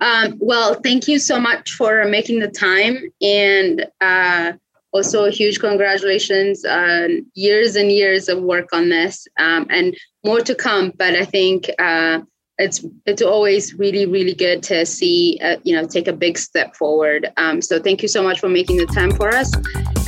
Um, 0.00 0.38
well, 0.40 0.80
thank 0.82 1.08
you 1.08 1.18
so 1.18 1.38
much 1.38 1.72
for 1.72 2.06
making 2.06 2.40
the 2.40 2.48
time 2.48 2.96
and 3.20 3.86
uh, 4.00 4.52
also 4.92 5.30
huge 5.30 5.60
congratulations 5.60 6.64
on 6.64 7.26
years 7.34 7.76
and 7.76 7.92
years 7.92 8.30
of 8.30 8.42
work 8.42 8.68
on 8.72 8.88
this 8.88 9.28
um, 9.38 9.66
and 9.68 9.94
more 10.24 10.40
to 10.40 10.54
come. 10.54 10.92
But 10.96 11.14
I 11.14 11.26
think 11.26 11.68
uh, 11.78 12.20
it's 12.58 12.84
it's 13.06 13.22
always 13.22 13.74
really 13.74 14.06
really 14.06 14.34
good 14.34 14.62
to 14.64 14.84
see 14.84 15.38
uh, 15.42 15.56
you 15.62 15.74
know 15.74 15.86
take 15.86 16.08
a 16.08 16.12
big 16.12 16.36
step 16.36 16.74
forward. 16.76 17.32
Um, 17.36 17.62
so 17.62 17.80
thank 17.80 18.02
you 18.02 18.08
so 18.08 18.22
much 18.22 18.40
for 18.40 18.48
making 18.48 18.76
the 18.78 18.86
time 18.86 19.12
for 19.12 19.28
us, 19.28 19.52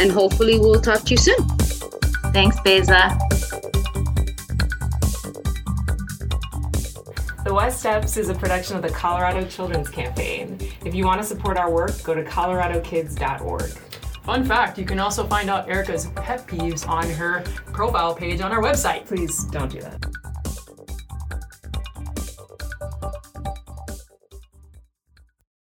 and 0.01 0.11
hopefully 0.11 0.59
we'll 0.59 0.81
talk 0.81 1.03
to 1.05 1.11
you 1.11 1.17
soon. 1.17 1.49
Thanks, 2.33 2.61
Beza. 2.61 3.17
The 7.43 7.55
West 7.55 7.81
Steps 7.81 8.17
is 8.17 8.29
a 8.29 8.35
production 8.35 8.77
of 8.77 8.83
the 8.83 8.91
Colorado 8.91 9.47
Children's 9.47 9.89
Campaign. 9.89 10.59
If 10.85 10.95
you 10.95 11.07
want 11.07 11.23
to 11.23 11.27
support 11.27 11.57
our 11.57 11.71
work, 11.71 12.03
go 12.03 12.15
to 12.15 12.23
coloradokids.org. 12.23 13.71
Fun 14.25 14.45
fact 14.45 14.79
you 14.79 14.85
can 14.85 15.01
also 15.01 15.27
find 15.27 15.49
out 15.49 15.69
Erica's 15.69 16.07
pet 16.17 16.47
peeves 16.47 16.87
on 16.87 17.09
her 17.11 17.43
profile 17.73 18.15
page 18.15 18.41
on 18.43 18.53
our 18.53 18.63
website. 18.63 19.07
Please 19.07 19.45
don't 19.47 19.73
do 19.73 19.81
that. 19.81 20.30